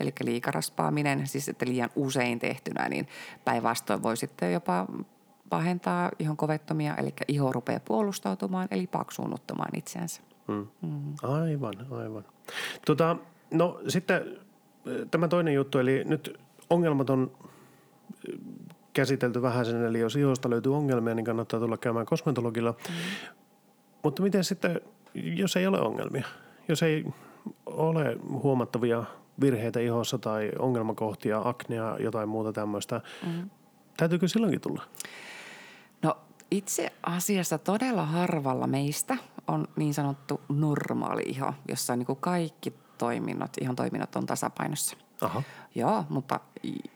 Eli 0.00 0.12
liikaraspaaminen, 0.24 1.26
siis 1.26 1.48
että 1.48 1.66
liian 1.66 1.90
usein 1.96 2.38
tehtynä, 2.38 2.88
niin 2.88 3.08
päinvastoin 3.44 4.02
voi 4.02 4.16
sitten 4.16 4.52
jopa 4.52 4.86
pahentaa 5.48 6.10
ihon 6.18 6.36
kovettomia, 6.36 6.96
eli 6.96 7.14
iho 7.28 7.52
rupeaa 7.52 7.80
puolustautumaan, 7.80 8.68
eli 8.70 8.86
paksuunnuttamaan 8.86 9.78
itseänsä. 9.78 10.22
Mm. 10.48 10.66
Mm. 10.82 11.14
Aivan, 11.22 11.74
aivan. 11.90 12.24
Tota, 12.86 13.16
no 13.50 13.80
sitten 13.88 14.38
tämä 15.10 15.28
toinen 15.28 15.54
juttu, 15.54 15.78
eli 15.78 16.04
nyt 16.04 16.38
ongelmat 16.70 17.10
on 17.10 17.30
käsitelty 18.92 19.42
vähän 19.42 19.66
sen, 19.66 19.84
eli 19.84 20.00
jos 20.00 20.16
ihosta 20.16 20.50
löytyy 20.50 20.76
ongelmia, 20.76 21.14
niin 21.14 21.24
kannattaa 21.24 21.60
tulla 21.60 21.76
käymään 21.76 22.06
kosmetologilla. 22.06 22.70
Mm. 22.70 22.94
Mutta 24.02 24.22
miten 24.22 24.44
sitten, 24.44 24.80
jos 25.14 25.56
ei 25.56 25.66
ole 25.66 25.80
ongelmia? 25.80 26.24
Jos 26.68 26.82
ei 26.82 27.04
ole 27.66 28.16
huomattavia 28.42 29.04
virheitä 29.40 29.80
ihossa 29.80 30.18
tai 30.18 30.52
ongelmakohtia, 30.58 31.42
aknea, 31.44 31.96
jotain 32.00 32.28
muuta 32.28 32.52
tämmöistä, 32.52 33.00
mm. 33.26 33.50
täytyykö 33.96 34.28
silloinkin 34.28 34.60
tulla? 34.60 34.82
No 36.02 36.16
itse 36.50 36.92
asiassa 37.02 37.58
todella 37.58 38.04
harvalla 38.04 38.66
meistä 38.66 39.16
on 39.48 39.68
niin 39.76 39.94
sanottu 39.94 40.40
normaali 40.48 41.22
iho, 41.22 41.54
jossa 41.68 41.96
niin 41.96 42.06
kuin 42.06 42.18
kaikki 42.20 42.72
toiminnot, 42.98 43.50
ihon 43.60 43.76
toiminnot 43.76 44.16
on 44.16 44.26
tasapainossa. 44.26 44.96
Aha. 45.22 45.42
Joo, 45.74 46.04
mutta 46.08 46.40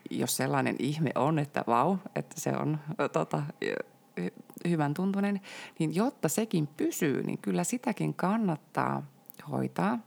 jos 0.09 0.37
sellainen 0.37 0.75
ihme 0.79 1.11
on, 1.15 1.39
että 1.39 1.63
vau, 1.67 1.97
että 2.15 2.41
se 2.41 2.57
on 2.57 2.79
tota, 3.13 3.43
hy- 3.65 3.85
hy- 4.21 4.69
hyvän 4.69 4.93
tuntunen, 4.93 5.41
niin 5.79 5.95
jotta 5.95 6.29
sekin 6.29 6.67
pysyy, 6.67 7.23
niin 7.23 7.37
kyllä 7.37 7.63
sitäkin 7.63 8.13
kannattaa 8.13 9.03
hoitaa 9.51 9.99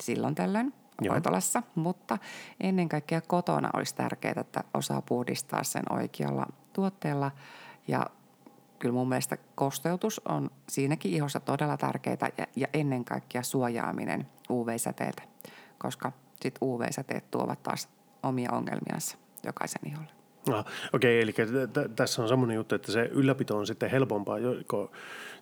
silloin 0.00 0.34
tällöin 0.34 0.74
Joo. 1.00 1.12
hoitolassa, 1.14 1.62
mutta 1.74 2.18
ennen 2.60 2.88
kaikkea 2.88 3.20
kotona 3.20 3.70
olisi 3.74 3.94
tärkeää, 3.94 4.34
että 4.40 4.64
osaa 4.74 5.02
puhdistaa 5.02 5.64
sen 5.64 5.92
oikealla 5.92 6.46
tuotteella 6.72 7.30
ja 7.88 8.06
kyllä 8.78 8.92
mun 8.92 9.08
mielestä 9.08 9.36
kosteutus 9.54 10.20
on 10.28 10.50
siinäkin 10.68 11.12
ihossa 11.12 11.40
todella 11.40 11.76
tärkeää 11.76 12.30
ja, 12.38 12.46
ja 12.56 12.68
ennen 12.72 13.04
kaikkea 13.04 13.42
suojaaminen 13.42 14.26
UV-säteeltä, 14.50 15.22
koska 15.78 16.12
sit 16.42 16.58
UV-säteet 16.62 17.30
tuovat 17.30 17.62
taas 17.62 17.88
omia 18.22 18.52
ongelmiansa 18.52 19.18
jokaisen 19.44 19.80
iholle. 19.86 20.10
Ah, 20.52 20.64
Okei, 20.92 21.20
eli 21.22 21.32
t- 21.32 21.96
tässä 21.96 22.22
on 22.22 22.28
semmoinen 22.28 22.54
juttu, 22.54 22.74
että 22.74 22.92
se 22.92 23.10
ylläpito 23.12 23.56
on 23.58 23.66
sitten 23.66 23.90
helpompaa, 23.90 24.38
joko 24.38 24.90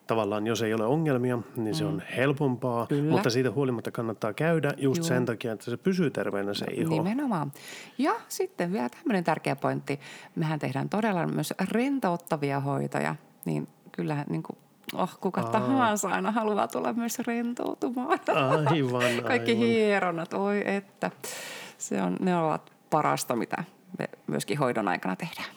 tavallaan 0.06 0.46
jos 0.46 0.62
ei 0.62 0.74
ole 0.74 0.84
ongelmia, 0.84 1.38
niin 1.56 1.74
se 1.74 1.84
on 1.84 2.02
helpompaa, 2.16 2.86
Kyllä. 2.86 3.10
mutta 3.10 3.30
siitä 3.30 3.50
huolimatta 3.50 3.90
kannattaa 3.90 4.32
käydä 4.32 4.72
just 4.76 4.98
Juu. 4.98 5.06
sen 5.08 5.26
takia, 5.26 5.52
että 5.52 5.64
se 5.70 5.76
pysyy 5.76 6.10
terveenä 6.10 6.54
se 6.54 6.66
iho. 6.72 6.90
Nimenomaan. 6.90 7.52
Ja 7.98 8.12
sitten 8.28 8.72
vielä 8.72 8.88
tämmöinen 8.88 9.24
tärkeä 9.24 9.56
pointti. 9.56 10.00
Mehän 10.36 10.58
tehdään 10.58 10.88
todella 10.88 11.26
myös 11.26 11.54
rentouttavia 11.70 12.60
hoitoja, 12.60 13.16
niin 13.44 13.68
kyllähän 13.92 14.26
niin 14.28 14.42
kuin, 14.42 14.58
oh, 14.94 15.18
kuka 15.20 15.40
Aa. 15.40 15.50
tahansa 15.50 16.08
aina 16.08 16.30
haluaa 16.30 16.68
tulla 16.68 16.92
myös 16.92 17.18
rentoutumaan. 17.18 18.18
Aivan, 18.66 19.22
Kaikki 19.28 19.50
aivan. 19.50 19.66
hieronnat, 19.66 20.34
oi 20.34 20.62
että. 20.66 21.10
Se 21.78 22.02
on, 22.02 22.16
ne 22.20 22.36
ovat 22.36 22.72
parasta, 22.90 23.36
mitä 23.36 23.64
me 23.98 24.08
myöskin 24.26 24.58
hoidon 24.58 24.88
aikana 24.88 25.16
tehdään. 25.16 25.48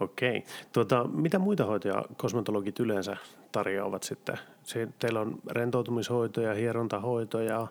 Okei. 0.00 0.44
Tuota, 0.72 1.04
mitä 1.04 1.38
muita 1.38 1.64
hoitoja 1.64 2.04
kosmetologit 2.16 2.80
yleensä 2.80 3.16
tarjoavat 3.52 4.02
sitten? 4.02 4.38
Se, 4.62 4.88
teillä 4.98 5.20
on 5.20 5.38
rentoutumishoitoja, 5.50 6.54
hierontahoitoja. 6.54 7.66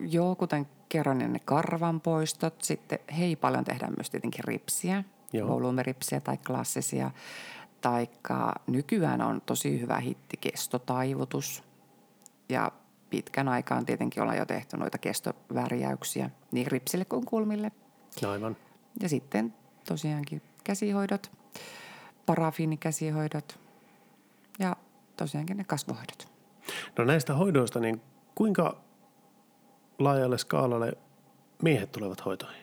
Joo, 0.00 0.34
kuten 0.36 0.66
kerron, 0.88 1.18
niin 1.18 1.32
ne 1.32 1.40
karvanpoistot. 1.44 2.54
Sitten 2.62 2.98
hei 3.18 3.36
paljon 3.36 3.64
tehdään 3.64 3.92
myös 3.96 4.10
tietenkin 4.10 4.44
ripsiä, 4.44 5.04
Joo. 5.32 5.48
volyymeripsiä 5.48 6.20
tai 6.20 6.36
klassisia. 6.46 7.10
Taikka 7.80 8.54
nykyään 8.66 9.20
on 9.20 9.40
tosi 9.46 9.80
hyvä 9.80 9.98
hitti 9.98 10.36
kestotaivutus. 10.36 11.62
Ja 12.48 12.72
pitkän 13.10 13.48
aikaan 13.48 13.86
tietenkin 13.86 14.22
ollaan 14.22 14.38
jo 14.38 14.46
tehty 14.46 14.76
noita 14.76 14.98
kestovärjäyksiä 14.98 16.30
niin 16.52 16.66
ripsille 16.66 17.04
kuin 17.04 17.24
kulmille. 17.24 17.72
Aivan. 18.30 18.56
Ja 19.00 19.08
sitten 19.08 19.54
tosiaankin 19.88 20.42
käsihoidot, 20.64 21.30
parafiinikäsihoidot 22.26 23.58
ja 24.58 24.76
tosiaankin 25.16 25.56
ne 25.56 25.64
kasvohoidot. 25.64 26.28
No 26.98 27.04
näistä 27.04 27.34
hoidoista, 27.34 27.80
niin 27.80 28.02
kuinka 28.34 28.76
laajalle 29.98 30.38
skaalalle 30.38 30.92
miehet 31.62 31.92
tulevat 31.92 32.24
hoitoihin? 32.24 32.62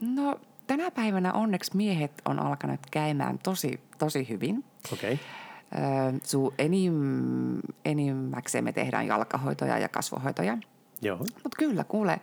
No 0.00 0.40
tänä 0.76 0.90
päivänä 0.90 1.32
onneksi 1.32 1.76
miehet 1.76 2.12
on 2.24 2.38
alkanut 2.38 2.80
käymään 2.90 3.38
tosi, 3.38 3.80
tosi 3.98 4.28
hyvin. 4.28 4.64
Okei. 4.92 5.20
Öö, 5.74 6.18
Suu 6.22 6.54
enim, 6.58 6.94
enimmäkseen 7.84 8.64
me 8.64 8.72
tehdään 8.72 9.06
jalkahoitoja 9.06 9.78
ja 9.78 9.88
kasvohoitoja. 9.88 10.58
Joo. 11.02 11.16
Mutta 11.18 11.56
kyllä, 11.58 11.84
kuule, 11.84 12.20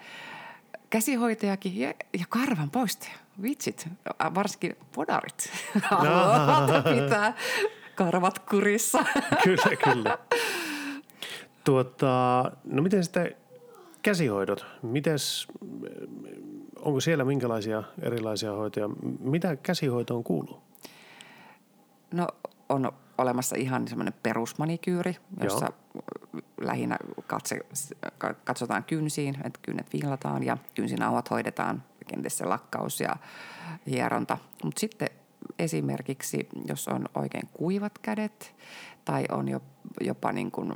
käsihoitajakin 0.89 1.79
ja, 1.79 1.93
ja 2.19 2.25
karvan 2.29 2.69
poistaja. 2.69 3.13
Vitsit, 3.41 3.87
varsinkin 4.35 4.75
podarit. 4.95 5.51
Haluavat 5.83 6.83
pitää 6.83 7.33
karvat 7.95 8.39
kurissa. 8.39 9.05
kyllä, 9.43 9.75
kyllä. 9.83 10.17
Tuota, 11.63 12.43
no 12.63 12.81
miten 12.81 13.03
sitten 13.03 13.35
käsihoidot? 14.01 14.65
Mites, 14.81 15.47
onko 16.81 16.99
siellä 16.99 17.25
minkälaisia 17.25 17.83
erilaisia 18.01 18.51
hoitoja? 18.51 18.89
Mitä 19.19 19.55
käsihoitoon 19.55 20.23
kuuluu? 20.23 20.61
No 22.13 22.27
on 22.69 22.91
olemassa 23.17 23.55
ihan 23.55 23.87
semmoinen 23.87 24.13
perusmanikyyri, 24.23 25.15
jossa 25.43 25.71
lähinnä 26.61 26.97
katse, 27.27 27.59
katsotaan 28.43 28.83
kynsiin, 28.83 29.35
että 29.43 29.59
kynnet 29.61 29.93
viilataan 29.93 30.43
ja 30.43 30.57
kynsinauhat 30.75 31.29
hoidetaan, 31.29 31.83
kenties 32.07 32.37
se 32.37 32.45
lakkaus 32.45 32.99
ja 32.99 33.15
hieronta. 33.87 34.37
Mutta 34.63 34.79
sitten 34.79 35.09
esimerkiksi, 35.59 36.49
jos 36.67 36.87
on 36.87 37.05
oikein 37.15 37.49
kuivat 37.53 37.99
kädet 37.99 38.55
tai 39.05 39.25
on 39.31 39.47
jo, 39.49 39.61
jopa 40.01 40.31
niin 40.31 40.51
kuin 40.51 40.73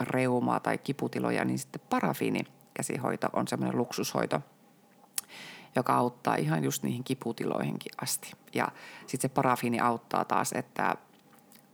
reumaa 0.00 0.60
tai 0.60 0.78
kiputiloja, 0.78 1.44
niin 1.44 1.58
sitten 1.58 1.80
parafiinikäsihoito 1.90 3.28
on 3.32 3.48
semmoinen 3.48 3.78
luksushoito, 3.78 4.40
joka 5.76 5.94
auttaa 5.94 6.34
ihan 6.34 6.64
just 6.64 6.82
niihin 6.82 7.04
kiputiloihinkin 7.04 7.92
asti. 8.02 8.32
Ja 8.54 8.68
sitten 9.00 9.30
se 9.30 9.34
parafiini 9.34 9.80
auttaa 9.80 10.24
taas, 10.24 10.52
että 10.52 10.96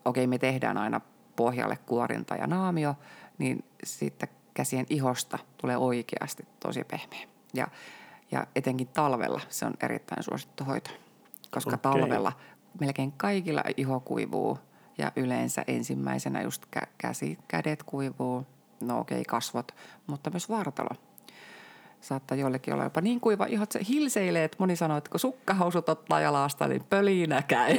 okei 0.05 0.27
me 0.27 0.39
tehdään 0.39 0.79
aina 0.79 1.01
pohjalle 1.37 1.79
kuorinta 1.87 2.35
ja 2.35 2.47
naamio, 2.47 2.95
niin 3.39 3.65
sitten 3.85 4.29
käsien 4.55 4.87
ihosta 4.91 5.39
tulee 5.57 5.77
oikeasti 5.77 6.47
tosi 6.61 6.85
pehmeä. 6.85 7.29
Ja, 7.55 7.69
ja 8.31 8.47
etenkin 8.57 8.89
talvella 8.89 9.41
se 9.49 9.67
on 9.67 9.75
erittäin 9.83 10.23
suosittu 10.23 10.65
hoito, 10.65 10.91
koska 11.51 11.71
Okei. 11.71 11.83
talvella 11.83 12.33
melkein 12.81 13.13
kaikilla 13.13 13.63
iho 13.77 14.01
kuivuu 14.01 14.59
ja 14.99 15.13
yleensä 15.17 15.65
ensimmäisenä 15.67 16.43
just 16.43 16.65
kä- 16.77 16.89
käsi, 16.99 17.39
kädet 17.49 17.83
kuivuu, 17.83 18.47
no 18.81 18.99
okei 18.99 19.21
okay, 19.21 19.25
kasvot, 19.29 19.73
mutta 20.07 20.31
myös 20.31 20.49
vartalo. 20.49 21.12
Saattaa 22.03 22.39
jollekin 22.39 22.75
olla 22.75 22.85
jopa 22.85 23.01
niin 23.01 23.21
kuiva 23.21 23.47
iho, 23.47 23.63
että 23.63 23.79
se 23.79 23.85
hilseilee, 23.89 24.45
että 24.45 24.57
moni 24.61 24.77
sanoo, 24.77 24.97
että 24.97 25.11
kun 25.11 25.21
sukkahousut 25.21 25.89
ottaa 25.89 26.21
jalasta, 26.21 26.69
niin 26.69 26.85
pölinä 26.91 27.43
käy. 27.43 27.77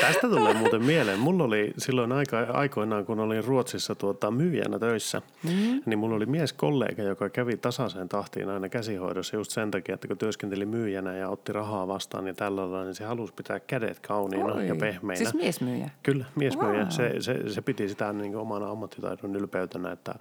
Tästä 0.00 0.28
tulee 0.28 0.54
muuten 0.54 0.84
mieleen. 0.84 1.18
Mulla 1.18 1.44
oli 1.44 1.72
silloin 1.78 2.12
aika, 2.12 2.38
aikoinaan, 2.38 3.06
kun 3.06 3.20
olin 3.20 3.44
Ruotsissa 3.44 3.94
tuota, 3.94 4.30
myyjänä 4.30 4.78
töissä, 4.78 5.22
mm. 5.42 5.82
niin 5.86 5.98
mulla 5.98 6.16
oli 6.16 6.26
mieskollega, 6.26 7.02
joka 7.02 7.28
kävi 7.28 7.56
tasaiseen 7.56 8.08
tahtiin 8.08 8.48
aina 8.48 8.68
käsihoidossa 8.68 9.36
just 9.36 9.50
sen 9.50 9.70
takia, 9.70 9.94
että 9.94 10.08
kun 10.08 10.18
työskenteli 10.18 10.66
myyjänä 10.66 11.16
ja 11.16 11.28
otti 11.28 11.52
rahaa 11.52 11.88
vastaan 11.88 12.26
ja 12.26 12.34
tällä 12.34 12.60
lailla, 12.60 12.84
niin 12.84 12.94
se 12.94 13.04
halusi 13.04 13.34
pitää 13.34 13.60
kädet 13.60 14.00
kauniina 14.00 14.52
Oi. 14.52 14.68
ja 14.68 14.74
pehmeinä. 14.76 15.18
Siis 15.18 15.34
miesmyyjä. 15.34 15.90
Kyllä, 16.02 16.24
miesmyyjä. 16.34 16.80
Wow. 16.80 16.90
Se, 16.90 17.14
se, 17.20 17.50
se 17.50 17.62
piti 17.62 17.88
sitä 17.88 18.12
niin 18.12 18.36
omana 18.36 18.70
ammattitaidon 18.70 19.36
ylpeytenä, 19.36 19.92
että 19.92 20.14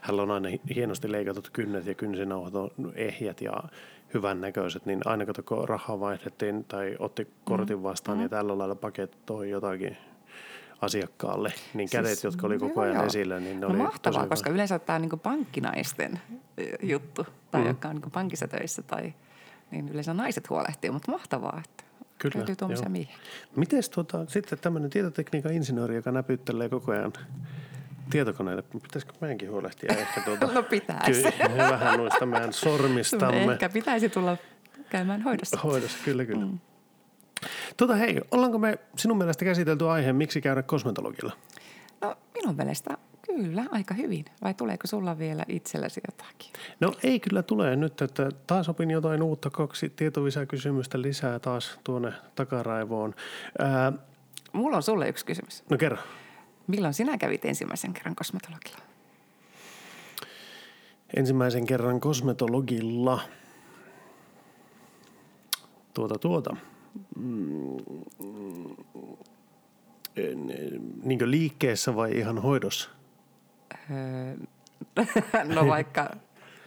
hänellä 0.00 0.22
on 0.22 0.30
aina 0.30 0.48
hienosti 0.74 1.12
leikatut 1.24 1.50
kynnet 1.50 1.86
ja 1.86 1.94
kynsinauhat 1.94 2.54
on 2.54 2.70
ehjät 2.94 3.40
ja 3.40 3.52
hyvän 4.14 4.40
näköiset, 4.40 4.86
niin 4.86 5.00
aina 5.04 5.24
kun 5.26 5.68
rahaa 5.68 6.00
vaihdettiin 6.00 6.64
tai 6.64 6.96
otti 6.98 7.28
kortin 7.44 7.82
vastaan 7.82 8.18
mm. 8.18 8.22
ja 8.22 8.28
tällä 8.28 8.58
lailla 8.58 8.74
pakettoi 8.74 9.50
jotakin 9.50 9.96
asiakkaalle, 10.80 11.52
niin 11.74 11.88
kädet, 11.90 12.10
Siis- 12.10 12.24
jotka 12.24 12.46
oli 12.46 12.58
koko 12.58 12.80
ajan 12.80 12.94
joo. 12.94 13.06
esillä, 13.06 13.40
niin 13.40 13.60
ne 13.60 13.66
no 13.66 13.72
oli 13.72 13.76
mahtavaa, 13.76 14.20
tosi 14.20 14.28
koska 14.28 14.50
yleensä 14.50 14.78
tämä 14.78 14.94
on 14.94 15.02
niin 15.02 15.20
pankkinaisten 15.20 16.20
juttu, 16.82 17.26
tai 17.50 17.60
Mm. 17.60 17.64
mm. 17.64 17.68
jotka 17.68 17.88
on 17.88 17.96
niin 17.96 18.10
pankissa 18.10 18.48
töissä, 18.48 18.82
tai 18.82 19.14
niin 19.70 19.88
yleensä 19.88 20.14
naiset 20.14 20.50
huolehtii, 20.50 20.90
mutta 20.90 21.10
mahtavaa, 21.12 21.62
että 21.64 21.84
Kyllä, 22.18 22.36
löytyy 22.36 22.56
tuommoisia 22.56 22.88
miehiä. 22.88 23.16
Miten 23.56 23.82
tuota, 23.94 24.26
sitten 24.28 24.58
tämmöinen 24.58 24.90
tietotekniikan 24.90 25.52
insinööri, 25.52 25.96
joka 25.96 26.12
näpyttelee 26.12 26.68
koko 26.68 26.92
ajan 26.92 27.12
tietokoneelle, 28.10 28.62
pitäisikö 28.82 29.12
meidänkin 29.20 29.50
huolehtia 29.50 29.94
ehkä 29.96 30.20
tuota, 30.20 30.46
No 30.54 30.62
pitäisi. 30.62 31.22
Kyllä, 31.32 31.70
vähän 31.70 31.98
noista 31.98 32.26
meidän 32.26 32.52
sormistamme. 32.52 33.44
Ehkä 33.52 33.68
pitäisi 33.68 34.08
tulla 34.08 34.36
käymään 34.90 35.22
hoidossa. 35.22 35.60
Hoidossa, 35.60 35.98
kyllä, 36.04 36.24
kyllä. 36.24 36.46
Mm. 36.46 36.58
Tota 37.76 37.94
hei, 37.94 38.20
ollaanko 38.30 38.58
me 38.58 38.78
sinun 38.96 39.18
mielestä 39.18 39.44
käsitelty 39.44 39.88
aihe, 39.88 40.12
miksi 40.12 40.40
käydä 40.40 40.62
kosmetologilla? 40.62 41.32
No 42.00 42.16
minun 42.34 42.56
mielestä 42.56 42.98
kyllä, 43.26 43.64
aika 43.70 43.94
hyvin. 43.94 44.24
Vai 44.42 44.54
tuleeko 44.54 44.86
sulla 44.86 45.18
vielä 45.18 45.44
itsellesi 45.48 46.00
jotakin? 46.10 46.52
No 46.80 46.92
ei 47.02 47.20
kyllä 47.20 47.42
tule 47.42 47.76
nyt, 47.76 48.02
että 48.02 48.28
taas 48.46 48.68
opin 48.68 48.90
jotain 48.90 49.22
uutta, 49.22 49.50
kaksi 49.50 49.90
tietovisäkysymystä 49.90 51.02
lisää 51.02 51.38
taas 51.38 51.78
tuonne 51.84 52.12
takaraivoon. 52.34 53.14
Ää, 53.58 53.92
Mulla 54.52 54.76
on 54.76 54.82
sulle 54.82 55.08
yksi 55.08 55.26
kysymys. 55.26 55.64
no 55.70 55.78
kerro. 55.78 55.98
Milloin 56.66 56.94
sinä 56.94 57.18
kävit 57.18 57.44
ensimmäisen 57.44 57.92
kerran 57.92 58.16
kosmetologilla? 58.16 58.78
Ensimmäisen 61.16 61.66
kerran 61.66 62.00
kosmetologilla. 62.00 63.20
Tuota, 65.94 66.18
tuota. 66.18 66.56
Mm, 67.16 67.76
Niinkö 71.02 71.30
liikkeessä 71.30 71.96
vai 71.96 72.18
ihan 72.18 72.38
hoidossa? 72.38 72.90
Öö, 73.90 74.36
no 75.54 75.66
vaikka, 75.66 76.10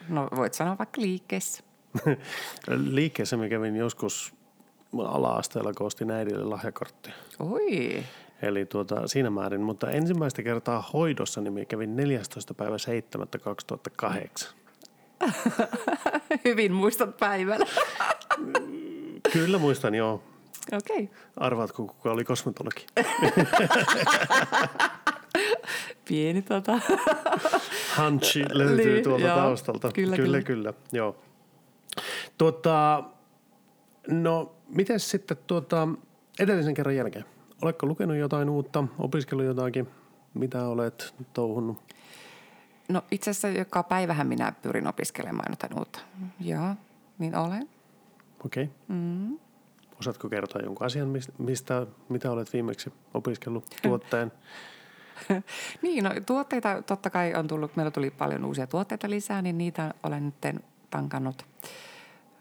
no 0.10 0.28
voit 0.36 0.54
sanoa 0.54 0.78
vaikka 0.78 1.02
liikkeessä. 1.02 1.64
Liikkeessä 2.68 3.38
mä 3.38 3.50
kävin 3.50 3.76
joskus 3.76 4.34
ala-asteella, 4.98 5.74
kun 5.74 5.88
ostin 5.88 6.12
äidille 6.12 6.44
lahjakorttia. 6.44 7.14
Oi, 7.40 8.04
Eli 8.42 8.66
tuota, 8.66 9.08
siinä 9.08 9.30
määrin, 9.30 9.62
mutta 9.62 9.90
ensimmäistä 9.92 10.44
kertaa 10.44 10.90
hoidossa 10.94 11.42
niin 11.42 11.54
mä 11.54 11.66
kävin 11.66 11.96
14. 11.96 12.54
päivä 12.54 12.78
7. 12.78 13.28
2008. 13.42 14.54
hyvin 16.46 16.74
muistat 16.74 17.18
päivän. 17.18 17.60
Kyllä 19.34 19.58
muistan 19.58 19.96
joo. 19.96 20.24
Okei. 20.72 21.04
Okay. 21.04 21.18
Arvaatko, 21.38 21.86
kuka 21.88 22.12
oli 22.12 22.24
kosmetologi? 22.24 22.86
Pieni 26.08 26.42
tota. 26.42 26.80
Hanchi 27.94 28.46
löytyy 28.54 28.94
Niin, 28.94 29.04
tuolta 29.04 29.26
joo. 29.26 29.36
taustalta. 29.38 29.92
Kyllä, 29.92 30.16
kyllä, 30.16 30.42
kyllä. 30.42 30.72
kyllä. 30.72 30.74
Joo. 30.92 31.16
Tuota, 32.38 33.04
no, 34.08 34.56
miten 34.68 35.00
sitten 35.00 35.38
tuota, 35.48 35.88
edellisen 36.40 36.74
kerran 36.74 36.96
jälkeen? 36.96 37.26
Oletko 37.62 37.88
lukenut 37.88 38.18
jotain 38.18 38.50
uutta, 38.50 38.84
opiskellut 39.00 39.46
jotakin? 39.46 39.88
Mitä 40.34 40.68
olet 40.68 41.14
touhunnut? 41.34 41.96
No 42.90 43.02
itse 43.12 43.32
asiassa 43.32 43.60
joka 43.60 43.84
päivähän 43.84 44.28
minä 44.28 44.54
pyrin 44.62 44.88
opiskelemaan 44.88 45.52
jotain 45.52 45.80
uutta. 45.80 46.00
Joo, 46.40 46.76
niin 47.18 47.36
olen. 47.36 47.70
Okei. 48.46 48.64
Okay. 48.64 48.76
Mm. 48.88 49.40
Osaatko 50.00 50.30
kertoa 50.30 50.62
jonkun 50.62 50.86
asian, 50.86 51.08
mis- 51.08 51.32
mistä, 51.38 51.88
mitä 52.10 52.32
olet 52.32 52.54
viimeksi 52.54 52.94
opiskellut 53.14 53.66
tuotteen? 53.82 54.32
Niin, 55.82 56.04
no 56.04 56.12
tuotteita 56.26 56.82
totta 56.82 57.10
kai 57.10 57.34
on 57.34 57.48
tullut, 57.48 57.76
meillä 57.76 57.92
tuli 57.92 58.10
paljon 58.12 58.46
uusia 58.46 58.68
tuotteita 58.68 59.10
lisää, 59.10 59.42
niin 59.42 59.58
niitä 59.58 59.94
olen 60.04 60.26
nyt 60.26 60.62
tankannut. 60.90 61.46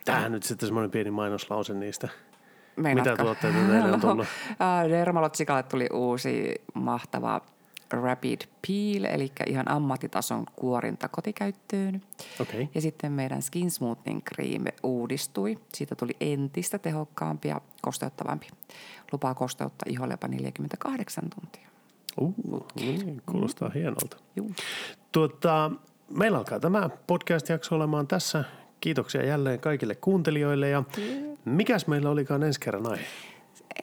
Tähän 0.04 0.32
nyt 0.32 0.42
sitten 0.42 0.66
semmoinen 0.66 0.90
pieni 0.90 1.10
mainoslause 1.10 1.74
niistä. 1.74 2.08
Meinaatko? 2.76 3.10
Mitä 3.10 3.22
tuotteita 3.22 3.58
teille 3.58 3.92
on 3.92 4.00
tullut? 4.10 4.26
No, 4.58 4.88
Dermalotsikalle 4.90 5.62
tuli 5.62 5.88
uusi 5.92 6.54
mahtava 6.74 7.40
Rapid 7.90 8.40
Peel, 8.66 9.04
eli 9.04 9.32
ihan 9.46 9.70
ammattitason 9.70 10.46
kuorinta 10.56 11.08
kotikäyttöön. 11.08 12.02
Okei. 12.40 12.62
Okay. 12.62 12.68
Ja 12.74 12.80
sitten 12.80 13.12
meidän 13.12 13.42
Skin 13.42 13.70
Smoothing 13.70 14.20
Cream 14.34 14.64
uudistui. 14.82 15.58
Siitä 15.74 15.94
tuli 15.94 16.16
entistä 16.20 16.78
tehokkaampi 16.78 17.48
ja 17.48 17.60
kosteuttavampi. 17.82 18.48
Lupaa 19.12 19.34
kosteuttaa 19.34 19.86
iholle 19.90 20.14
jopa 20.14 20.28
48 20.28 21.24
tuntia. 21.34 21.68
Uh, 22.20 22.66
niin, 22.74 23.22
kuulostaa 23.26 23.70
hienolta. 23.74 24.16
Juu. 24.36 24.50
Tuota, 25.12 25.70
meillä 26.10 26.38
alkaa 26.38 26.60
tämä 26.60 26.90
podcast-jakso 27.06 27.74
olemaan 27.74 28.06
tässä. 28.06 28.44
Kiitoksia 28.86 29.26
jälleen 29.26 29.60
kaikille 29.60 29.94
kuuntelijoille. 29.94 30.68
Ja 30.68 30.82
mikäs 31.44 31.86
meillä 31.86 32.10
olikaan 32.10 32.42
ensi 32.42 32.60
kerran 32.60 32.86
aihe? 32.86 33.04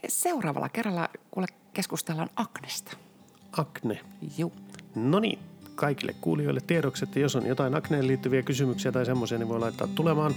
Seuraavalla 0.07 0.69
kerralla 0.69 1.09
kuule 1.31 1.47
keskustellaan 1.73 2.29
aknesta. 2.35 2.97
Akne. 3.57 3.99
Juu. 4.37 4.53
No 4.95 5.19
niin, 5.19 5.39
kaikille 5.75 6.15
kuulijoille 6.21 6.61
tiedoksi, 6.67 7.03
että 7.03 7.19
jos 7.19 7.35
on 7.35 7.45
jotain 7.45 7.75
akneen 7.75 8.07
liittyviä 8.07 8.41
kysymyksiä 8.41 8.91
tai 8.91 9.05
semmoisia, 9.05 9.37
niin 9.37 9.49
voi 9.49 9.59
laittaa 9.59 9.87
tulemaan. 9.87 10.33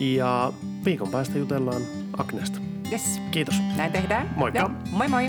Ja 0.00 0.52
viikon 0.84 1.10
päästä 1.10 1.38
jutellaan 1.38 1.82
akneesta. 2.16 2.60
Yes. 2.92 3.20
Kiitos. 3.30 3.54
Näin 3.76 3.92
tehdään. 3.92 4.30
Moikka. 4.36 4.60
Joo. 4.60 4.70
Moi 4.92 5.08
moi. 5.08 5.26